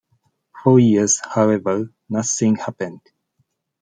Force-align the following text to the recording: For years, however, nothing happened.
For 0.63 0.79
years, 0.79 1.21
however, 1.23 1.93
nothing 2.09 2.55
happened. 2.55 3.01